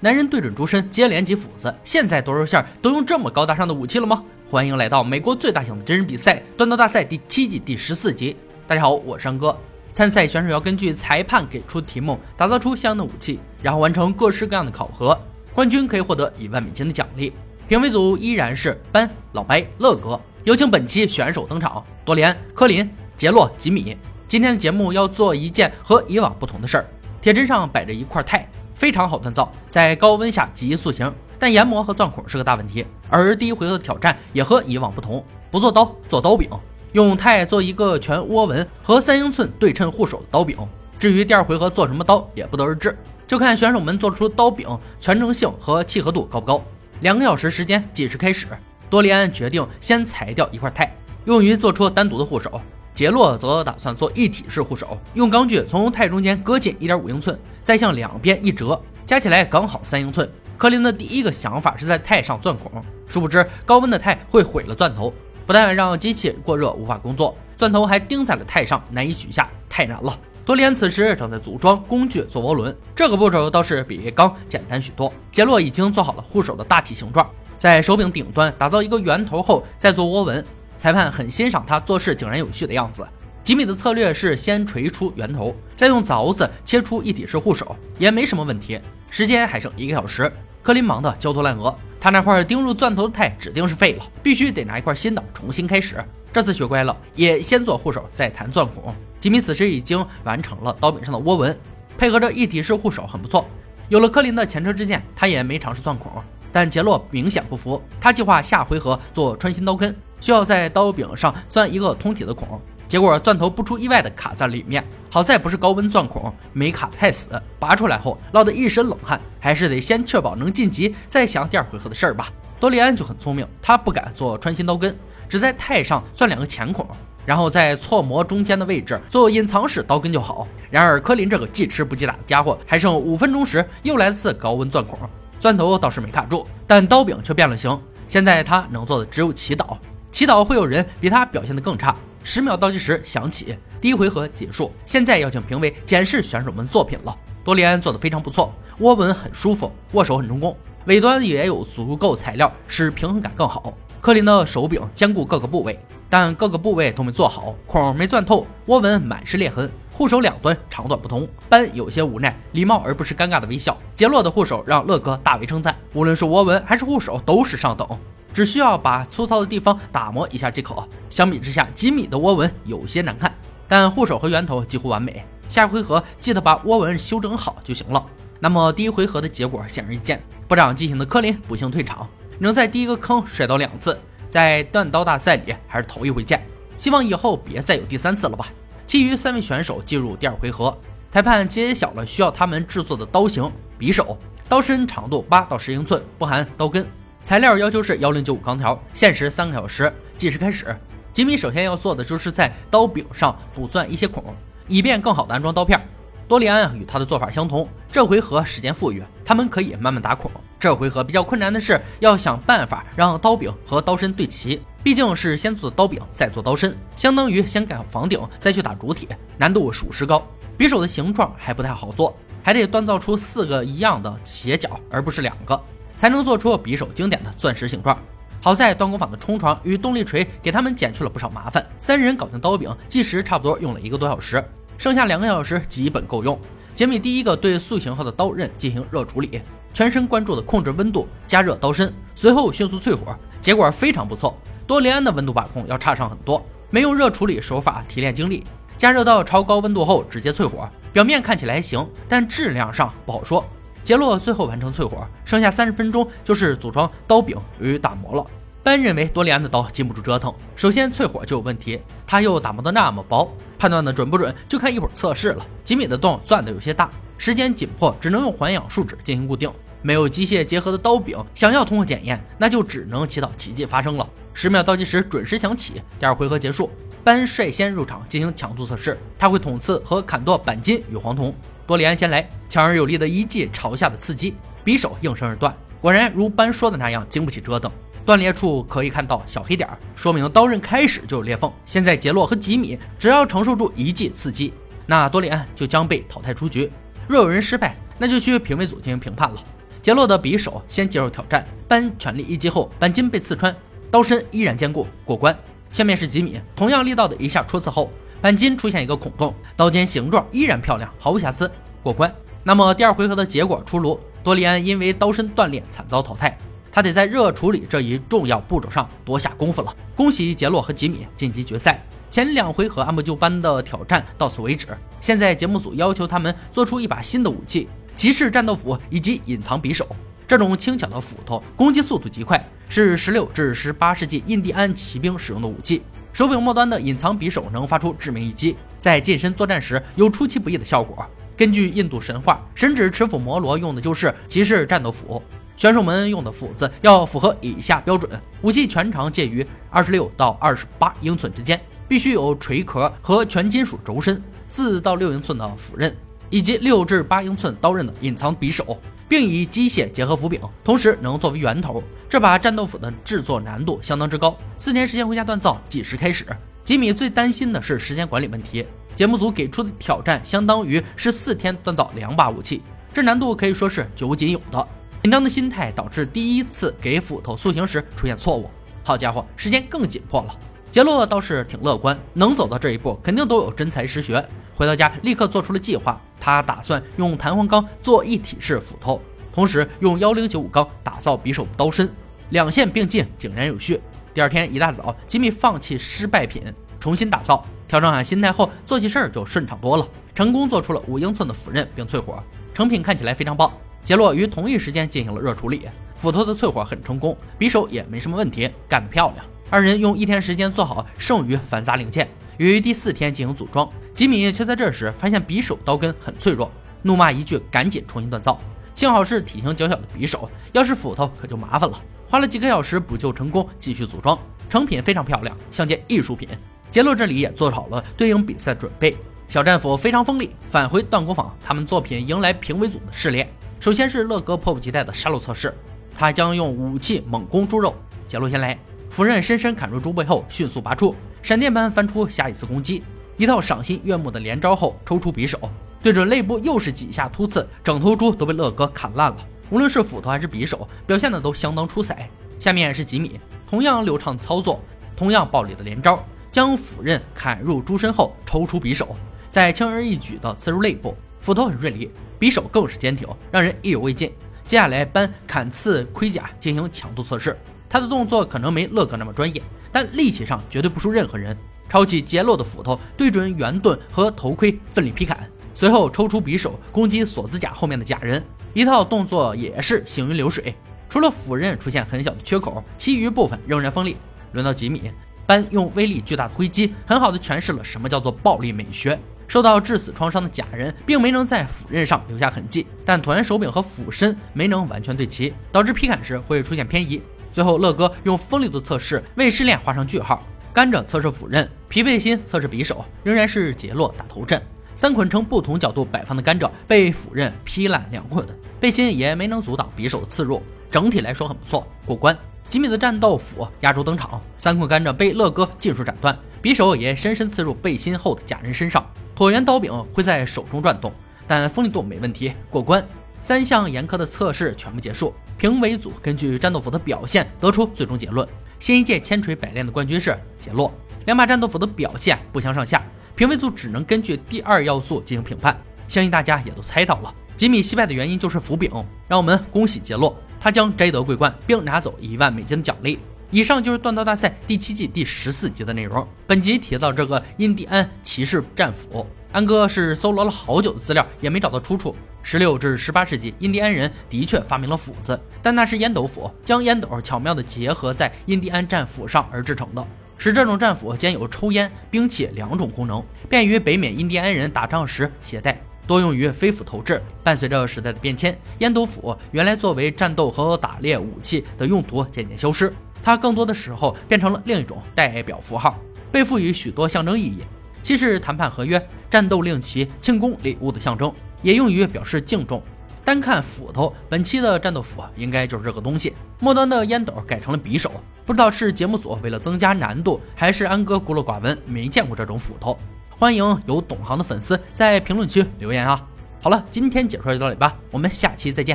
[0.00, 4.22] 男人对准猪身接连几斧子，现在多肉馅都用这么高大上的武器了吗？
[4.48, 8.36] 欢迎来到美国最大型的真人比赛——断刀大赛第七季第十四集。
[8.68, 9.58] 大家好，我是山哥。
[9.92, 15.20] 参赛选手要根据裁判给出的题目，打造出相应的武器，然后完成各式各样的考核。
[15.52, 17.32] 冠军可以获得一万美金的奖励。
[17.66, 20.20] 评委组依然是班、老白、乐哥。
[20.44, 23.96] 有请本期选手登场：多连、科林、杰洛、吉米。
[24.28, 26.86] 今天的节目要做一件和以往不同的事儿。
[27.20, 28.48] 铁砧上摆着一块钛。
[28.78, 32.86] 非常好锻造，在高温下极易塑形，但研磨和钻孔是个大问题。
[33.10, 36.48] 而第一回合的挑战也和以往不同，不做刀，做刀柄，
[36.92, 40.56] 用钛做一个全涡纹和三英寸对称护手的刀柄。
[40.96, 42.96] 至于第二回合做什么刀，也不得而知，
[43.26, 44.68] 就看选手们做出刀柄
[45.00, 46.62] 全程性和契合度高不高。
[47.00, 48.46] 两个小时时间计时开始，
[48.88, 50.88] 多利安决定先裁掉一块钛，
[51.24, 52.60] 用于做出单独的护手。
[52.98, 60.28] 杰洛则打算做一体式护手，用钢锯从钛中间割进一点五英寸，再向两边一折，加起来刚好三英寸。
[60.56, 65.14] 柯林的第一个想法是在钛上钻孔，殊不知高温的钛会毁了钻头，
[65.46, 70.18] 不但让机器过热无法工作，钻头还钉在了钛上，难以取下，太难了。
[70.44, 75.12] 多连此时正在组装工具做涡轮，这个步骤倒是比钢简单许多。
[75.30, 77.24] 杰洛已经做好了护手的大体形状，
[77.56, 80.44] 在手柄顶端打造一个圆头后，再做涡纹。
[80.78, 83.06] 裁判很欣赏他做事井然有序的样子。
[83.44, 88.80] 吉米的策略是先锤出圆头，再用凿子切出一体式护手，也没什么问题。
[89.10, 90.30] 时间还剩一个小时，
[90.62, 91.74] 科林忙得焦头烂额。
[92.00, 95.96] 他那块钉入钻头的钛指定是废了，必须得拿一块新的重新开始。
[96.32, 98.94] 这次学乖了，也先做护手，再弹钻孔。
[99.18, 101.58] 吉米此时已经完成了刀柄上的涡纹，
[101.96, 103.48] 配合着一体式护手很不错。
[103.88, 106.12] 有了科林的前车之鉴，他也没尝试钻孔。
[106.52, 112.60] 但杰洛明显不服，他计划下回合做穿心刀根，需要在刀柄上钻一个通体的孔。
[112.86, 117.28] 结果钻头不出意外的卡在里面，好在不是高温钻孔，没卡太死。
[117.58, 122.32] 拔出来后落得一身冷汗，还是得先确保能晋级，再想第二回合的事儿吧。
[122.58, 124.96] 多利安就很聪明，他不敢做穿心刀根，
[125.28, 126.86] 只在钛上钻两个浅孔，
[127.26, 130.48] 然后在错模中间的位置做隐藏式刀根就好。
[130.70, 134.98] 然而科林这个记吃不记打的家伙，还剩五分钟时又来次高温钻孔。
[135.38, 137.78] 钻头倒是没卡住，但刀柄却变了形。
[138.08, 139.76] 现在他能做的只有祈祷，
[140.18, 141.94] 祈祷会有人比他表现的更差。
[142.24, 144.72] 十秒倒计时响起，第一回合结束。
[144.84, 147.16] 现在要请评委检视选手们作品了。
[147.44, 150.56] 多利安做的非常不错，握纹很舒服，握手很成功，
[150.86, 153.72] 尾端也有足够材料使平衡感更好。
[154.00, 155.78] 柯林的手柄兼顾各个部位，
[156.10, 159.70] 但各个部位都没做好，孔没钻透，窝纹满是裂痕。
[159.92, 163.78] 护手两端长短不同，班有些无奈，礼貌而不失尴尬的微笑。
[163.94, 167.86] 杰洛的护手让乐哥大为称赞，无论是窝纹还是护手都是上等，
[168.32, 170.76] 只需要把粗糙的地方打磨一下即可。
[171.10, 173.32] 相比之下，吉米的涡纹有些难看，
[173.66, 175.24] 但护手和圆头几乎完美。
[175.48, 178.04] 下回合记得把涡纹修整好就行了。
[178.38, 186.46] 那么第一回合的结果显而易见，不长记性的科林不幸退场，能在第一个坑摔倒两次，在断刀大赛里还是头一回见，
[186.76, 188.46] 希望以后别再有第三次了吧。
[188.86, 190.76] 其余三位选手进入第二回合，
[191.10, 194.16] 裁判揭晓了需要他们制作的刀型：匕首，
[194.48, 196.86] 刀身长度八到十英寸，不含刀根。
[197.20, 200.74] 材料要求是幺零九五钢条，限时三个小时，计时开始。
[201.12, 204.24] 吉米首先要做的就是在刀柄上补钻一些孔，
[204.68, 205.80] 以便更好的安装刀片。
[206.28, 210.30] 多利安与他的做法相同，这回合时间富裕，他们可以慢慢打孔。
[210.60, 214.62] 这回合比较困难的是要想办法让刀柄和刀身对齐。
[214.82, 220.24] 毕竟是先做的刀柄，再做刀身，相当于先盖好房顶，再去打主体，难度属实高。
[220.56, 225.60] 匕首的形状还不太好做，还得锻造出四个一样的斜角，而不是两个，
[225.98, 227.98] 才能做出匕首经典的钻石形状。
[228.40, 234.42] 好在锻工坊的冲床与动力锤给他们减去了不少麻烦，三人搞定刀柄，计时差不多用了一个多小时，
[234.78, 236.38] 剩下两个小时基本够用。
[236.72, 239.42] 杰米第一个对塑形后的刀刃进行热处理，
[239.74, 244.38] 全神贯注地控制温度，加热刀身，随后迅速淬火，结果非常不错。
[244.68, 248.44] 多利安的温度把控要差上很多，没用热处理手法提炼精力，
[248.76, 253.44] 加热到超高温度后直接淬火，表面看起来还行，但质量上不好说。
[253.88, 258.26] 杰洛最后完成淬火，剩下三十分钟就是组装刀柄与打磨了。
[258.62, 265.46] 班认为多利安的刀经不住折腾，首先淬火就有问题，他又打磨的那么薄，判断的准不准就看一会儿测试了。
[265.64, 269.50] 吉米的洞钻的有些大，时间紧迫，只能用环氧树脂进行固定。
[269.80, 274.06] 没有机械结合的刀柄，想要通过检验，那就只能祈祷奇迹发生了。
[274.34, 276.70] 十秒倒计时准时响起，第二回合结束，
[277.02, 281.34] 班率先入场进行强度测试，他会捅刺和砍剁钣金与黄铜。
[281.68, 284.34] 多利安先来，强而有力的一记朝下的刺击，
[284.64, 285.54] 匕首应声而断。
[285.82, 287.70] 果然如班说的那样，经不起折腾，
[288.06, 291.52] 断裂处可以看到小黑点，说明刀刃开始就有裂缝。
[291.66, 294.54] 现在杰洛和吉米只要承受住一记刺击，
[294.86, 296.72] 那多利安就将被淘汰出局。
[297.06, 299.36] 若有人失败，那就需评委组进行评判了。
[299.82, 303.54] 杰洛的匕首先接受挑战，班全力一击后，板筋被刺穿，
[303.90, 305.38] 刀身依然坚固，过关。
[305.70, 311.50] 下面是吉米，同样力道的一下戳刺后，板筋出现一个孔洞，刀尖形状依然漂亮，毫无瑕疵，
[311.82, 312.12] 过关。
[312.42, 316.36] 那么第二回合的结果出炉，多利安因为刀身断裂惨遭淘汰，
[316.72, 319.72] 他得在热处理这一重要步骤上多下功夫了。
[319.94, 321.80] 恭喜杰洛和吉米晋级决赛。
[322.10, 324.66] 前两回合按部就班的挑战到此为止，
[325.00, 329.86] 现在节目组要求他们做出一把新的武器——骑士战斗斧以及隐藏匕首。
[330.26, 335.82] 这种轻巧的斧头攻击速度极快，是十六至十八世纪印第安骑兵使用的武器。
[336.18, 341.06] 手柄末端的隐藏匕首能发出致命一击，在近身作战时有出其不意的效果。
[341.36, 345.22] 根据印度神话，神指持斧摩罗用的就是骑士战斗斧。
[345.56, 351.60] 选手们用的斧子要符合以下标准：武器全长介于二十六到二十八英寸之间。
[351.86, 355.96] 必须有锤壳和全金属轴身，四到六英寸的斧刃，
[356.30, 358.76] 以及六至八英寸刀刃的隐藏匕首，
[359.08, 361.82] 并以机械结合斧柄，同时能作为圆头。
[362.08, 366.24] 这把战斗斧的制作难度相当之高，四天时间回家锻造，计时开始。
[366.64, 368.66] 吉米最担心的是时间管理问题。
[368.94, 372.62] 节目组给出的挑战相当于是四天锻造两把武器，
[372.92, 374.68] 这难度可以说是绝无仅有的。
[375.02, 378.50] 紧张的心态导致第一次给斧头塑形时出现错误。
[378.82, 380.36] 好家伙，时间更紧迫了。
[380.70, 384.22] 杰洛倒是挺乐观，能走到这一步，肯定都有真才实学。
[384.54, 385.98] 回到家，立刻做出了计划。
[386.20, 389.00] 他打算用弹簧钢做一体式斧头，
[389.32, 391.90] 同时用幺零九五钢打造匕首刀身，
[392.30, 393.80] 两线并进，井然有序。
[394.12, 396.42] 第二天一大早，吉米放弃失败品，
[396.80, 399.86] 重新打造，调整好心态后，做起事儿就顺畅多了。
[400.14, 402.20] 成功做出了五英寸的斧刃并淬火，
[402.52, 403.52] 成品看起来非常棒。
[403.84, 405.62] 杰洛于同一时间进行了热处理，
[405.94, 409.24] 斧头的淬火很成功，匕首也没什么问题，干得漂亮。
[409.48, 413.70] 二人用一天时间做好剩余繁杂零件，于第四天进行组装。
[413.98, 416.48] 吉米却在这时发现匕首刀根很脆弱，
[416.82, 418.38] 怒骂一句，赶紧重新锻造。
[418.72, 421.82] 幸好是体型较小的匕首，要是斧头可就麻烦了。
[422.08, 424.16] 花了几个小时补救成功，继续组装，
[424.48, 426.28] 成品非常漂亮，像件艺术品。
[426.70, 428.96] 杰洛这里也做好了对应比赛的准备，
[429.26, 430.30] 小战斧非常锋利。
[430.46, 433.28] 返回锻工坊，他们作品迎来评委组的试炼。
[433.58, 435.52] 首先是乐哥迫不及待的杀戮测试，
[435.96, 437.74] 他将用武器猛攻猪肉。
[438.06, 438.56] 杰洛先来。
[438.90, 442.84] 斧刃深深砍入猪背后，迅速拔出，闪电般翻出下一次攻击。
[443.18, 445.40] 一套赏心悦目的连招后，抽出匕首，
[445.82, 449.16] 对准肋部又是几下突刺，整头猪都被乐哥砍烂了。
[449.50, 452.08] 无论是斧头还是匕首，表现的都相当出彩。
[452.38, 453.18] 下面是吉米，
[453.50, 454.62] 同样流畅操作，
[454.94, 456.00] 同样暴力的连招，
[456.30, 458.94] 将斧刃砍入猪身后，抽出匕首，
[459.28, 460.96] 再轻而易举地刺入肋部。
[461.18, 461.90] 斧头很锐利，
[462.20, 464.12] 匕首更是坚挺，让人意犹未尽。
[464.46, 467.36] 接下来搬砍刺盔甲进行强度测试。
[467.68, 469.42] 他的动作可能没乐哥那么专业，
[469.72, 471.36] 但力气上绝对不输任何人。
[471.68, 478.24] 抄起杰洛的斧头，对准圆盾和头盔奋力劈砍，随后抽出匕首攻击锁子甲后面的假人，
[478.54, 480.54] 一套动作也是行云流水。
[480.88, 483.96] 除了斧刃出现很小的缺口，其余部分仍然锋利。
[484.32, 484.90] 轮到吉米，
[485.26, 488.98] 班用威力巨大的挥击，很好的诠释了什么叫做暴力美学。
[489.26, 497.02] 受到致死创伤的假人并没能在斧刃上留下痕迹，但椭圆手柄和斧身没能完全对齐，导致劈砍时会出现偏移。
[497.30, 500.26] 最后，乐哥用锋利度测试为试炼画上句号。
[500.50, 504.40] 甘蔗测试斧刃，皮背心测试匕首，仍然是杰洛打头阵。
[504.74, 508.26] 三捆呈不同角度摆放的甘蔗被斧刃劈烂两捆，
[508.58, 510.42] 背心也没能阻挡匕首的刺入。
[510.70, 512.16] 整体来说很不错，过关。
[512.48, 518.90] 吉米的战斗斧压轴登场，三捆甘蔗被乐哥尽数斩断，匕首也深深刺入背心后的假人身上。
[519.14, 520.90] 椭圆刀柄会在手中转动，
[521.26, 522.82] 但锋利度没问题，过关。
[523.20, 528.26] 三项严苛的测试全部结束，评委组根据战斗斧的表现得出最终结论：
[528.58, 530.72] 新一届千锤百炼的冠军是杰洛。
[531.08, 532.84] 两把战斗斧的表现不相上下，
[533.16, 535.58] 评委组只能根据第二要素进行评判。
[535.88, 538.70] 相信大家也都猜到了，吉米惜败的原因就是斧柄。
[539.08, 542.98] 让我们恭喜杰洛，他将摘得桂冠，并拿走一万美金的奖励。
[543.30, 546.06] 以上就是锻造大赛第七季第十四集的内容。
[546.26, 551.96] 本集提到这个印第安骑士战斧，安哥是搜罗了好久的资料，也没找到出处。
[552.22, 559.82] 十六至十八世纪，印第安人的确发明了斧子，但那是烟斗斧，将烟斗巧妙地结合在印第安战斧上而制成的，
[560.18, 567.00] 使这种战斧兼有抽烟、兵器两种功能，便于北美印第安人打仗时携带，多用于飞斧投掷。
[567.22, 572.72] 伴随着时代的变迁，烟斗斧原来作为战斗和打猎武器的用途渐渐消失，
[573.02, 575.78] 它更多的时候变成了另一种代表符号，
[576.10, 577.38] 被赋予许多象征意义，
[577.80, 581.12] 既是谈判合约、战斗令旗、庆功礼物的象征。
[581.40, 582.60] 也用于表示敬重。
[583.04, 586.12] 单看斧头，本期的战斗斧应该就是这个东西。
[586.40, 587.92] 末端的烟斗改成了匕首，
[588.28, 592.78] 不知道是节目组为了增加难度，还是安哥孤陋寡闻没见过这种斧头。
[593.08, 596.06] 欢迎有懂行的粉丝在评论区留言啊！
[596.42, 598.66] 好了，今天解说就到这里吧，我们下期再见。